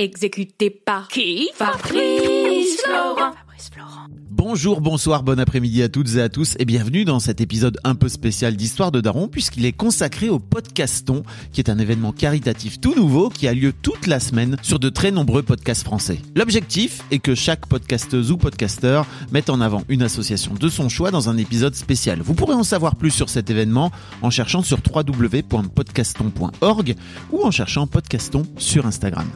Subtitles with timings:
[0.00, 1.50] Exécuté par qui?
[1.54, 2.82] Fabrice
[4.30, 7.94] Bonjour, bonsoir, bon après-midi à toutes et à tous et bienvenue dans cet épisode un
[7.94, 12.80] peu spécial d'Histoire de Daron puisqu'il est consacré au podcaston qui est un événement caritatif
[12.80, 16.20] tout nouveau qui a lieu toute la semaine sur de très nombreux podcasts français.
[16.34, 21.10] L'objectif est que chaque podcasteuse ou podcasteur mette en avant une association de son choix
[21.10, 22.20] dans un épisode spécial.
[22.22, 23.92] Vous pourrez en savoir plus sur cet événement
[24.22, 26.94] en cherchant sur www.podcaston.org
[27.30, 29.26] ou en cherchant podcaston sur Instagram.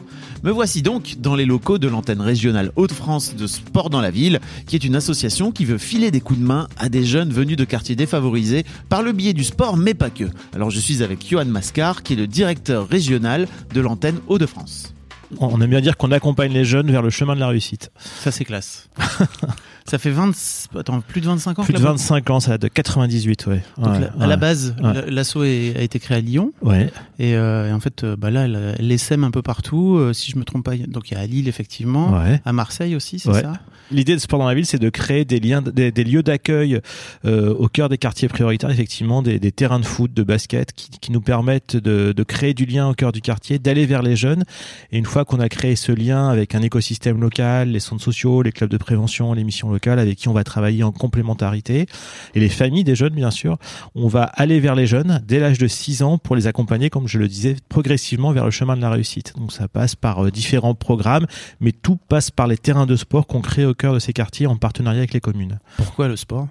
[0.43, 4.39] Me voici donc dans les locaux de l'antenne régionale Hauts-de-France de Sport dans la ville
[4.65, 7.57] qui est une association qui veut filer des coups de main à des jeunes venus
[7.57, 10.25] de quartiers défavorisés par le biais du sport, mais pas que.
[10.53, 14.93] Alors je suis avec Johan Mascar, qui est le directeur régional de l'antenne Hauts-de-France.
[15.39, 17.91] On aime bien dire qu'on accompagne les jeunes vers le chemin de la réussite.
[17.99, 18.89] Ça c'est classe.
[19.87, 20.31] Ça fait 20,
[20.79, 23.61] attends, plus de 25 ans Plus de 25 ans, ça date de 98, ouais.
[23.77, 24.27] Donc, ouais, la- à ouais.
[24.27, 25.11] la base, Ouais.
[25.11, 25.45] l'asso a
[25.81, 26.53] été créé à Lyon.
[26.63, 26.89] Ouais.
[27.19, 29.97] Et, euh, et en fait, euh, bah là, elle, elle les sème un peu partout.
[29.97, 32.17] euh, si je me trompe pas, donc il y a à Lille, effectivement.
[32.19, 32.41] Ouais.
[32.45, 33.41] À Marseille aussi, c'est Ouais.
[33.43, 33.53] ça?
[33.91, 36.79] L'idée de Sport dans la ville, c'est de créer des liens, des, des lieux d'accueil
[37.25, 40.89] euh, au cœur des quartiers prioritaires, effectivement, des, des terrains de foot, de basket, qui,
[40.89, 44.15] qui nous permettent de, de créer du lien au cœur du quartier, d'aller vers les
[44.15, 44.43] jeunes.
[44.91, 48.41] Et une fois qu'on a créé ce lien avec un écosystème local, les centres sociaux,
[48.41, 51.85] les clubs de prévention, les missions avec qui on va travailler en complémentarité,
[52.33, 53.57] et les familles des jeunes, bien sûr,
[53.95, 57.07] on va aller vers les jeunes dès l'âge de 6 ans pour les accompagner, comme
[57.07, 59.33] je le disais, progressivement vers le chemin de la réussite.
[59.37, 61.27] Donc ça passe par euh, différents programmes,
[61.59, 64.47] mais tout passe par les terrains de sport qu'on crée au cœur de ces quartiers
[64.47, 65.59] en partenariat avec les communes.
[65.77, 66.47] Pourquoi le sport?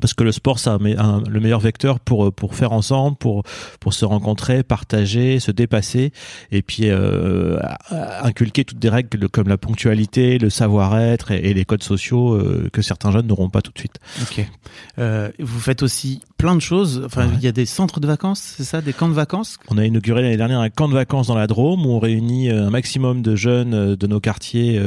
[0.00, 0.78] Parce que le sport, c'est un-
[1.28, 3.42] le meilleur vecteur pour euh, pour faire ensemble, pour
[3.80, 6.12] pour se rencontrer, partager, se dépasser,
[6.52, 7.58] et puis euh,
[8.22, 12.68] inculquer toutes des règles comme la ponctualité, le savoir-être et, et les codes sociaux euh,
[12.72, 13.96] que certains jeunes n'auront pas tout de suite.
[14.22, 14.46] Ok.
[14.98, 17.02] Euh, vous faites aussi plein de choses.
[17.04, 17.34] Enfin, Ouais.
[17.36, 19.58] il y a des centres de vacances, c'est ça Des camps de vacances?
[19.68, 22.48] On a inauguré l'année dernière un camp de vacances dans la Drôme où on réunit
[22.50, 24.80] un maximum de jeunes de nos quartiers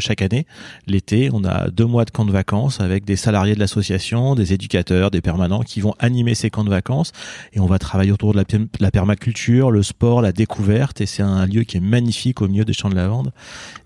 [0.00, 0.46] chaque année.
[0.88, 4.52] L'été, on a deux mois de camp de vacances avec des salariés de l'association, des
[4.52, 7.12] éducateurs, des permanents qui vont animer ces camps de vacances
[7.52, 8.42] et on va travailler autour de
[8.80, 12.64] la, permaculture, le sport, la découverte et c'est un lieu qui est magnifique au milieu
[12.64, 13.32] des champs de lavande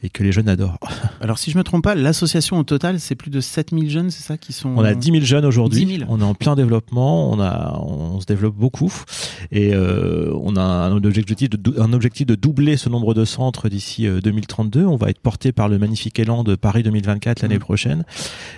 [0.02, 0.78] et que les jeunes adorent.
[1.20, 4.22] Alors, si je me trompe pas, l'association au total, c'est plus de 7000 jeunes, c'est
[4.22, 4.70] ça qui sont.
[4.76, 5.84] On a 10 000 jeunes aujourd'hui.
[5.84, 6.10] 10 000.
[6.10, 7.31] On est en plein développement.
[7.31, 8.92] On a, on se développe beaucoup
[9.50, 13.25] et euh, on a un objectif de dou- un objectif de doubler ce nombre de
[13.25, 14.84] centres d'ici euh, 2032.
[14.84, 18.04] On va être porté par le magnifique élan de Paris 2024 l'année prochaine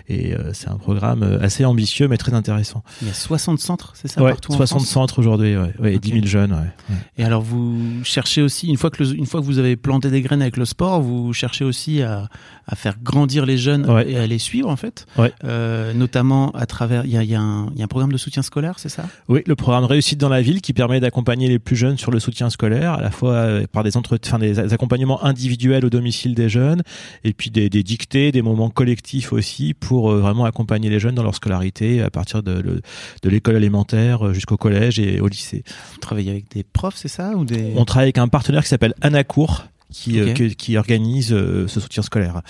[0.08, 1.73] et euh, c'est un programme euh, assez ambitieux
[2.08, 2.82] mais très intéressant.
[3.02, 5.72] Il y a 60 centres, c'est ça ouais, partout en 60 France centres aujourd'hui, ouais,
[5.80, 6.02] ouais, et Ok.
[6.02, 6.52] 10 000 jeunes.
[6.52, 6.96] Ouais.
[7.18, 10.10] Et alors, vous cherchez aussi, une fois que, le- une fois que vous avez planté
[10.10, 12.28] des graines avec le sport, vous cherchez aussi à,
[12.66, 15.06] à faire grandir les jeunes et à les suivre, en fait.
[15.44, 17.40] Euh, notamment à travers, il y a, y, a
[17.74, 19.04] y a un programme de soutien scolaire, c'est ça?
[19.28, 22.20] Oui, le programme Réussite dans la ville qui permet d'accompagner les plus jeunes sur le
[22.20, 24.18] soutien scolaire, à la fois euh, par des, entre...
[24.24, 26.82] enfin, des accompagnements individuels au domicile des jeunes,
[27.24, 31.14] et puis des, des dictées, des moments collectifs aussi pour euh, vraiment accompagner les jeunes
[31.14, 31.63] dans leur scolarité
[32.02, 32.80] à partir de, le-
[33.22, 35.64] de l'école élémentaire euh, jusqu'au collège et au lycée.
[35.92, 37.72] Vous travaillez avec des profs, c'est ça ou des...
[37.76, 42.02] On travaille avec un partenaire qui s'appelle Anacourt qui, euh, qui organise euh, ce soutien
[42.02, 42.42] scolaire.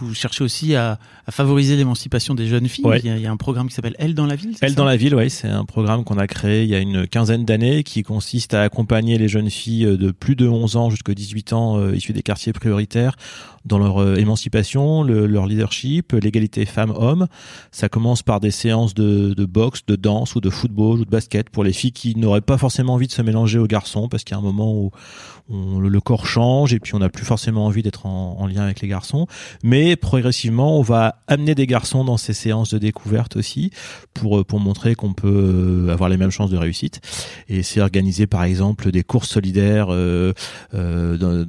[0.00, 2.84] Vous cherchez aussi à, à favoriser l'émancipation des jeunes filles.
[2.86, 3.00] Ouais.
[3.02, 4.54] Il, y a, il y a un programme qui s'appelle Elle dans la ville.
[4.60, 7.06] Elle dans la ville, oui, c'est un programme qu'on a créé il y a une
[7.06, 10.90] quinzaine d'années qui consiste à accompagner les jeunes filles euh, de plus de 11 ans
[10.90, 13.16] jusqu'à 18 ans euh, issues des quartiers prioritaires
[13.66, 17.26] dans leur euh, émancipation, le- leur leadership, l'égalité femmes-hommes.
[17.72, 21.10] Ça commence par des séances de, de boxe, de danse ou de football ou de
[21.10, 24.24] basket pour les filles qui n'auraient pas forcément envie de se mélanger aux garçons parce
[24.24, 24.90] qu'il y a un moment où
[25.50, 28.62] on- le corps change et puis on n'a plus forcément envie d'être en, en lien
[28.62, 29.26] avec les garçons.
[29.62, 33.70] Mais progressivement, on va amener des garçons dans ces séances de découverte aussi
[34.14, 37.00] pour euh, pour montrer qu'on peut euh, avoir les mêmes chances de réussite.
[37.48, 40.32] Et c'est organiser par exemple des courses solidaires euh,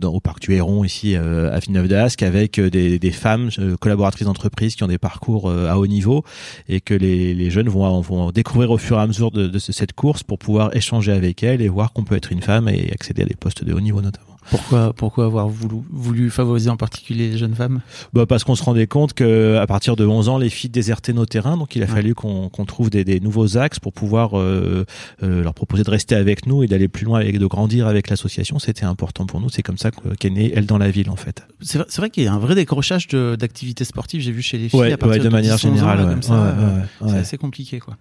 [0.04, 3.50] au parc du Héron ici euh, à Villeneuve d'Ascq avec des, des femmes
[3.80, 6.24] collaboratrices d'entreprise qui ont des parcours à haut niveau
[6.68, 9.72] et que les, jeunes vont, vont découvrir au fur et à mesure de, de ce-
[9.72, 12.92] cette course pour pouvoir échanger avec elles et voir qu'on peut être une femme et
[12.92, 14.31] accéder à des postes de haut niveau notamment.
[14.52, 17.82] Pourquoi, pourquoi avoir voulu, voulu favoriser en particulier les jeunes femmes?
[18.14, 21.14] Bah Parce qu'on se rendait compte que à partir de 11 ans, les filles désertaient
[21.14, 21.92] nos terrains, donc il a Ouais.
[21.92, 24.86] fallu qu'on qu'on trouve des, des nouveaux axes pour pouvoir euh,
[25.24, 28.10] euh, leur proposer de rester avec nous et d'aller plus loin et de grandir avec
[28.10, 28.60] l'association.
[28.60, 29.50] C'était important pour nous.
[29.50, 31.48] C'est comme ça que- qu'est née Elle dans la ville, en fait.
[31.62, 34.68] C'est vrai, qu'il y a un vrai décrochage de- d'activités sportives, j'ai vu chez les
[34.68, 36.18] filles Ouais, à partir ouais, de manière 10, 11 ans, générale.
[36.30, 37.96] euh, ouais, C'est assez compliqué, quoi.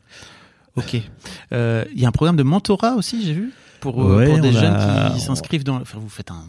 [0.77, 1.01] Ok.
[1.53, 3.51] Euh, Il y a un programme de mentorat aussi, j'ai vu,
[3.81, 5.77] pour, euh, Ouais, pour des jeunes a- qui s'inscrivent dans.
[5.81, 6.45] Enfin, vous faites un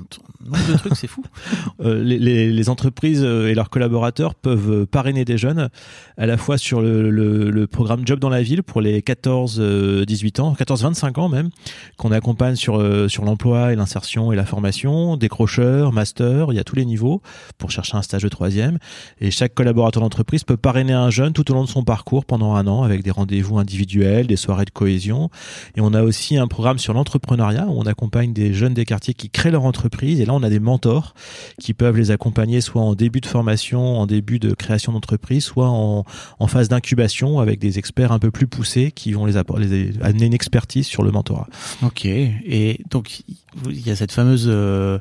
[0.45, 1.24] nombre de trucs, c'est fou.
[1.81, 5.69] Euh, les, les- les entreprises euh, et leurs collaborateurs peuvent parrainer des jeunes
[6.18, 10.42] à la fois sur le, le- le programme Job dans la ville pour les 14-18
[10.42, 11.50] ans, 14-25 ans même,
[11.98, 12.80] qu'on accompagne sur,
[13.10, 17.22] sur l'emploi et l'insertion et la formation, décrocheurs, master, il y a tous les niveaux
[17.57, 18.77] pour chercher un stage de troisième.
[19.19, 22.56] Et chaque collaborateur d'entreprise peut parrainer un jeune tout au long de son parcours pendant
[22.56, 25.30] un an avec des rendez-vous individuels, des soirées de cohésion.
[25.75, 29.14] Et on a aussi un programme sur l'entrepreneuriat où on accompagne des jeunes des quartiers
[29.14, 30.20] qui créent leur entreprise.
[30.20, 31.14] Et là, on a des mentors
[31.60, 35.70] qui peuvent les accompagner soit en début de formation, en début de création d'entreprise, soit
[35.70, 36.04] en,
[36.40, 40.26] en phase d'incubation avec des experts un peu plus poussés qui vont les, les amener
[40.26, 41.48] une expertise sur le mentorat.
[41.84, 42.06] Ok.
[42.06, 43.22] Et donc,
[43.68, 45.00] il y a cette fameuse euh,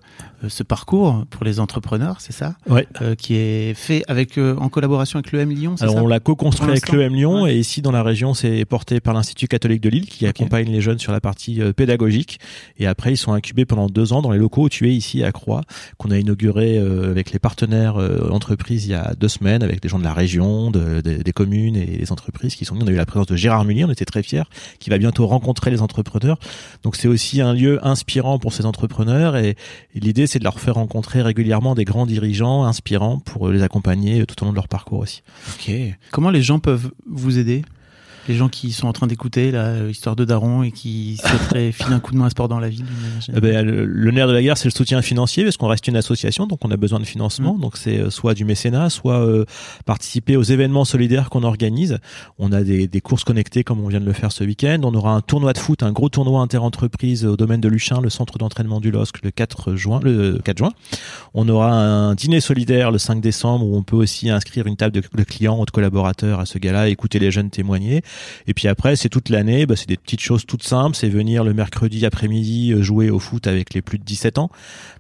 [0.48, 2.86] ce parcours pour les entrepreneurs, c'est ça, Ouais.
[3.02, 6.02] Euh, qui est fait avec euh, en collaboration avec l'EM Lyon, Alors ça?
[6.02, 7.54] on l'a co-construit avec l'EM Lyon ouais.
[7.54, 10.80] et ici dans la région c'est porté par l'Institut catholique de Lille qui accompagne les
[10.80, 11.72] jeunes sur la partie euh,
[12.78, 15.22] et après ils sont incubés pendant deux ans dans les locaux où tu es ici
[15.24, 15.62] à Croix
[15.98, 19.80] qu'on a inauguré euh, avec les partenaires euh, entreprises il y a deux semaines avec
[19.80, 22.86] des gens de la région, de- des communes et des entreprises qui sont venus.
[22.86, 24.42] On a eu la présence de Gérard Mullier, on était très fiers,
[24.78, 26.38] qui va bientôt rencontrer les entrepreneurs.
[26.82, 29.50] Donc c'est aussi un lieu inspirant pour ces entrepreneurs et,
[29.94, 34.24] et l'idée c'est de leur faire rencontrer régulièrement des grands dirigeants inspirants pour les accompagner
[34.26, 35.22] tout au long de leur parcours aussi.
[35.54, 35.72] Ok.
[36.10, 37.62] Comment les gens peuvent vous aider?
[38.28, 41.72] Les gens qui sont en train d'écouter la euh, histoire de Daron et qui souhaiteraient
[41.72, 42.84] filer un coup de main à sport dans la ville.
[43.34, 45.86] Eh ben, le, le nerf de la guerre, c'est le soutien financier, parce qu'on reste
[45.88, 47.54] une association, donc on a besoin de financement.
[47.54, 47.60] Mm.
[47.60, 49.44] Donc c'est euh, soit du mécénat, soit euh,
[49.86, 51.98] participer aux événements solidaires qu'on organise.
[52.38, 54.80] On a des, des courses connectées, comme on vient de le faire ce week-end.
[54.82, 58.10] On aura un tournoi de foot, un gros tournoi interentreprise au domaine de Luchin, le
[58.10, 60.00] centre d'entraînement du LOSC, le 4 juin.
[60.02, 60.72] Le 4 juin.
[61.34, 64.94] On aura un dîner solidaire le 5 décembre, où on peut aussi inscrire une table
[64.94, 68.02] de, de clients ou de collaborateurs à ce gala, écouter les jeunes témoigner.
[68.46, 71.44] Et puis après, c'est toute l'année, bah, c'est des petites choses toutes simples, c'est venir
[71.44, 74.50] le mercredi après-midi euh, jouer au foot avec les plus de 17 ans,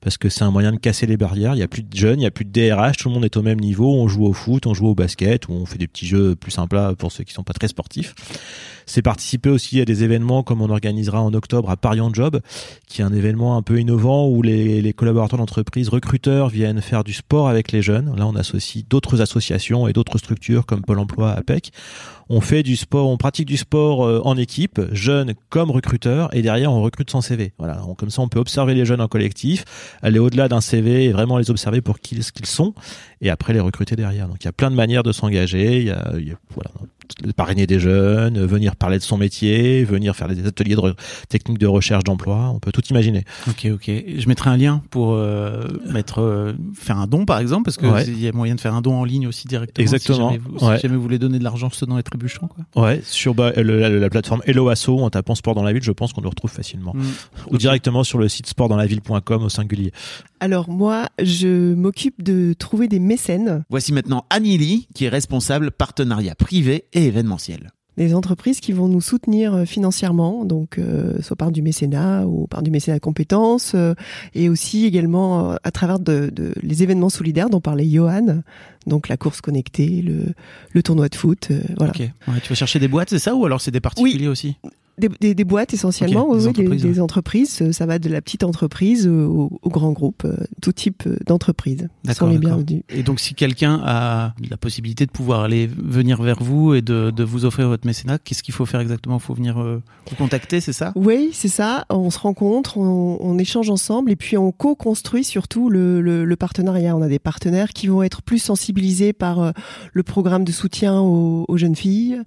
[0.00, 2.20] parce que c'est un moyen de casser les barrières, il y a plus de jeunes,
[2.20, 4.26] il y a plus de DRH, tout le monde est au même niveau, on joue
[4.26, 7.12] au foot, on joue au basket, ou on fait des petits jeux plus sympas pour
[7.12, 8.14] ceux qui sont pas très sportifs.
[8.90, 12.40] C'est participer aussi à des événements comme on organisera en octobre à Paris en Job,
[12.88, 17.04] qui est un événement un peu innovant où les, les collaborateurs d'entreprise, recruteurs viennent faire
[17.04, 18.12] du sport avec les jeunes.
[18.16, 21.70] Là, on associe d'autres associations et d'autres structures comme Pôle Emploi, APEC.
[22.28, 26.42] On fait du sport, on pratique du sport euh, en équipe, jeunes comme recruteurs, et
[26.42, 27.52] derrière on recrute sans CV.
[27.58, 29.64] Voilà, comme ça on peut observer les jeunes en collectif,
[30.02, 32.74] aller au-delà d'un CV et vraiment les observer pour qui ce qu'ils sont,
[33.20, 34.26] et après les recruter derrière.
[34.26, 35.78] Donc il y a plein de manières de s'engager.
[35.78, 36.70] Il y a, il y a- voilà,
[37.36, 40.94] parrainer des jeunes, venir parler de son métier, venir faire des ateliers de
[41.28, 42.50] techniques de recherche d'emploi.
[42.54, 43.24] On peut tout imaginer.
[43.48, 43.84] Ok, ok.
[44.18, 47.86] Je mettrai un lien pour euh, mettre euh, faire un don par exemple parce que
[47.86, 48.04] Ouais.
[48.06, 49.82] y a moyen de faire un don en ligne aussi directement.
[49.82, 50.30] Exactement.
[50.30, 50.78] Si jamais vous, si Ouais.
[50.78, 52.84] jamais vous voulez donner de l'argent se donnant et trébuchant quoi.
[52.84, 55.82] Ouais, sur bah, le- la, la plateforme Hello Asso, en tapant sport dans la ville,
[55.82, 56.92] je pense qu'on le retrouve facilement.
[56.94, 57.02] Mm.
[57.52, 59.92] Ou directement sur le site sportdanslaville.com au singulier.
[60.38, 64.50] Alors moi, je m'occupe de trouver des mécènes, Voici maintenant Annie
[64.94, 67.70] qui est responsable partenariat privé et événementiel.
[67.96, 72.46] des entreprises qui vont nous soutenir euh, financièrement, donc euh, soit par du mécénat ou
[72.46, 73.94] par du mécénat compétences, euh,
[74.34, 78.42] et aussi également à travers de, de- les événements solidaires dont parlait Johan,
[78.86, 80.32] donc la course connectée, le,
[80.72, 81.92] le tournoi de foot, euh, voilà.
[82.28, 84.56] Ouais, tu vas chercher des boîtes, c'est ça ou alors c'est des particuliers aussi?
[85.00, 86.82] Des, des- des boîtes essentiellement, oui, entreprises.
[86.82, 87.58] des, entreprises.
[87.62, 91.08] euh, Ça va de la petite entreprise euh, au, au grand groupe, euh, tout type
[91.26, 91.80] d'entreprises.
[91.80, 92.82] sont D'accord, les bienvenus.
[92.90, 97.10] Et donc si quelqu'un a la possibilité de pouvoir aller venir vers vous et de,
[97.10, 99.16] de vous offrir votre mécénat, qu'est-ce qu'il faut faire exactement?
[99.16, 100.92] Il faut venir euh, vous contacter, c'est ça?
[100.96, 101.86] Oui, c'est ça.
[101.88, 106.36] On se rencontre, on, on échange ensemble et puis on co-construit surtout le, le- le
[106.36, 106.94] partenariat.
[106.96, 109.50] On a des partenaires qui vont être plus sensibilisés par euh,
[109.92, 112.20] le programme de soutien aux, aux jeunes filles,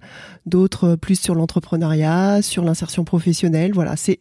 [0.46, 3.72] d'autres plus sur l'entrepreneuriat, sur l'insertion professionnelle.
[3.74, 4.18] Voilà, c'est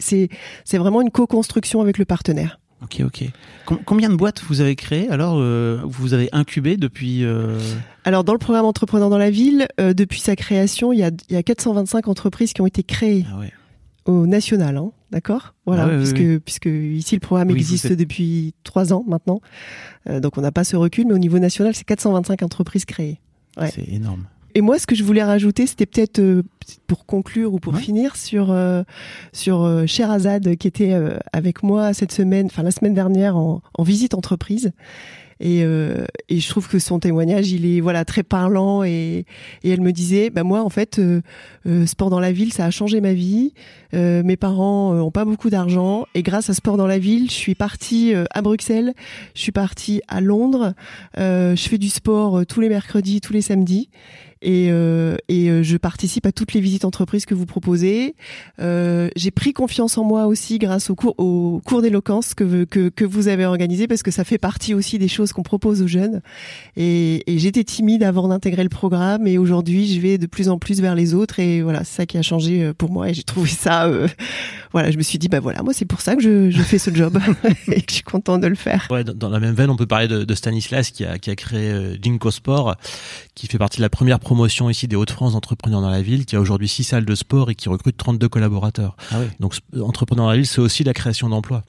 [0.78, 2.60] vraiment une co-construction avec le partenaire.
[2.84, 3.24] Ok, ok.
[3.66, 7.58] Com- combien de boîtes vous avez créées alors euh, Vous avez incubé depuis euh,
[8.04, 11.12] Alors dans le programme Entrepreneurs dans la ville, euh, depuis sa création, il y a,
[11.30, 13.54] il y a 425 entreprises qui ont été créées Ah ouais.
[14.04, 15.54] au national, hein, d'accord?
[15.66, 16.40] Voilà, Ah puisque oui.
[16.40, 19.40] puisque ici le programme Oui, existe êtes- depuis trois ans maintenant,
[20.22, 23.22] donc on n'a pas ce recul, mais au niveau national, c'est 425 entreprises créées.
[23.56, 23.72] Ouais.
[23.74, 24.26] C'est énorme.
[24.56, 26.44] Et moi, ce que je voulais rajouter, c'était peut-être euh,
[26.88, 27.80] pour conclure ou pour Ouais.
[27.82, 28.84] finir sur euh,
[29.32, 33.62] sur euh, Sherazade qui était euh, avec moi cette semaine, enfin la semaine dernière en,
[33.78, 34.72] en visite entreprise.
[35.40, 38.84] Et, euh, et je trouve que son témoignage, il est voilà très parlant.
[38.84, 39.26] Et,
[39.64, 41.22] et elle me disait, bah moi en fait, euh,
[41.66, 43.54] euh, sport dans la ville, ça a changé ma vie.
[43.94, 47.36] Euh, mes parents ont pas beaucoup d'argent et grâce à sport dans la ville, je
[47.36, 48.94] suis partie euh, à Bruxelles,
[49.36, 50.74] je suis partie à Londres.
[51.18, 53.90] Euh, je fais du sport tous les mercredis, tous les samedis.
[54.44, 58.16] Et, euh, euh, je participe à toutes les visites entreprises que vous proposez.
[58.60, 63.46] Euh, j'ai pris confiance en moi aussi grâce au cours, d'éloquence que, que, vous avez
[63.46, 66.22] organisé parce que ça fait partie aussi des choses qu'on propose aux jeunes.
[66.76, 70.82] Et, j'étais timide avant d'intégrer le programme et aujourd'hui je vais de plus en plus
[70.82, 73.50] vers les autres et voilà c'est ça qui a changé pour moi et j'ai trouvé
[73.50, 73.92] ça
[74.72, 76.94] voilà je me suis dit bah voilà moi c'est pour ça que je, fais ce
[76.94, 77.20] job
[77.68, 78.88] et que je suis contente de le faire.
[79.16, 82.32] Dans la même veine, on peut parler de, Stanislas qui a, qui a créé Dinko
[82.32, 82.76] Sport,
[83.36, 84.20] qui fait partie de la première
[84.70, 87.56] ici des Hauts-de-France d'entrepreneurs dans la ville, qui a aujourd'hui six salles de sport et
[87.56, 88.96] qui recrute 32 collaborateurs.
[89.12, 89.26] Ah oui.
[89.40, 91.64] Donc, sp- entrepreneur dans la ville, c'est aussi la création d'emplois.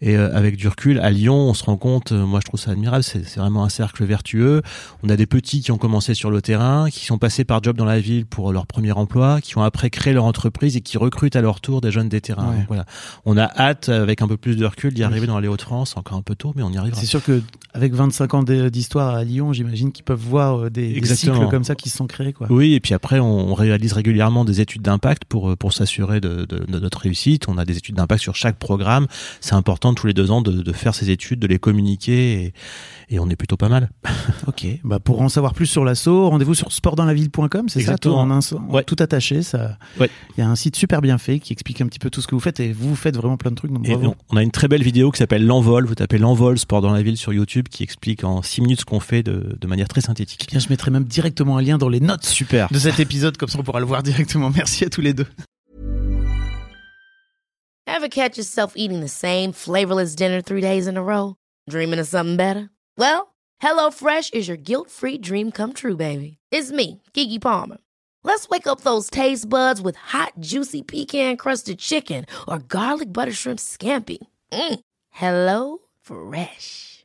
[0.00, 2.60] Et euh, avec du recul, à Lyon, on se rend compte, euh, moi je trouve
[2.60, 4.62] ça admirable, c'est vraiment un cercle vertueux.
[5.02, 7.76] On a des petits qui ont commencé sur le terrain, qui sont passés par job
[7.76, 10.98] dans la ville pour leur premier emploi, qui ont après créé leur entreprise et qui
[10.98, 12.50] recrutent à leur tour des jeunes des terrains.
[12.50, 12.56] Ouais.
[12.58, 12.84] Donc, voilà.
[13.24, 16.18] On a hâte, avec un peu plus de recul, d'y arriver dans les Hauts-de-France, encore
[16.18, 17.00] un peu tôt, mais on y arrivera.
[17.00, 17.42] C'est sûr que
[17.74, 21.64] avec 25 ans d'histoire à Lyon, j'imagine qu'ils peuvent voir euh, des, des cycles comme
[21.64, 22.46] ça qui se sont créés quoi.
[22.50, 26.44] Oui, et puis après, on, réalise régulièrement des études d'impact pour euh, pour s'assurer de,
[26.46, 27.48] de- de notre réussite.
[27.48, 29.06] On a des études d'impact sur chaque programme.
[29.40, 32.52] C'est important tous les deux ans de, de faire ces études, de les communiquer,
[33.10, 33.90] et, et on est plutôt pas mal.
[34.46, 38.30] Ok, bah pour en savoir plus sur l'assaut, rendez-vous sur sportdanslaville.com, c'est ça, tout en
[38.30, 38.82] un Ouais.
[38.84, 39.42] tout attaché.
[39.42, 40.10] Ça, Ouais.
[40.36, 42.26] il y a un site super bien fait qui explique un petit peu tout ce
[42.26, 43.72] que vous faites et vous faites vraiment plein de trucs.
[43.72, 45.86] Donc Et on, on a une très belle vidéo qui s'appelle l'envol.
[45.86, 48.84] Vous tapez l'envol sport dans la ville sur YouTube qui explique en six minutes ce
[48.84, 50.46] qu'on fait de, de manière très synthétique.
[50.50, 52.68] Bien, je mettrai même directement un lien dans les notes Super.
[52.72, 54.50] de cet épisode, comme ça on pourra le voir directement.
[54.54, 55.26] Merci à tous les deux.
[57.86, 61.36] Ever catch yourself eating the same flavorless dinner three days in a row?
[61.68, 62.70] Dreaming of something better?
[62.96, 66.38] Well, HelloFresh is your guilt-free dream come true, baby.
[66.50, 67.78] It's me, Kiki Palmer.
[68.24, 73.58] Let's wake up those taste buds with hot, juicy pecan-crusted chicken or garlic butter shrimp
[73.58, 74.18] scampi.
[74.52, 74.80] Mm.
[75.10, 77.04] Hello Fresh.